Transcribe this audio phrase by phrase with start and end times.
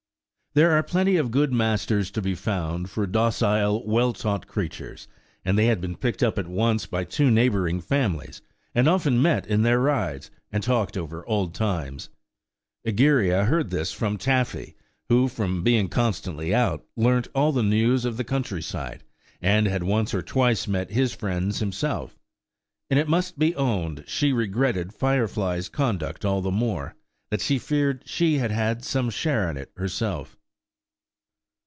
[0.53, 5.07] There are plenty of good masters to be found for docile, well taught creatures,
[5.45, 8.41] and they had been picked up at once by two neighbouring families,
[8.75, 12.09] and often met in their rides, and talked over old times.
[12.85, 14.75] Egeria heard this from Taffy,
[15.07, 19.05] who, from being constantly out, learnt all the news of the country side,
[19.41, 22.19] and had once or twice met his friends himself;
[22.89, 26.93] and it must be owned she regretted Firefly's conduct all the more,
[27.29, 30.35] that she feared she had had some share in it herself.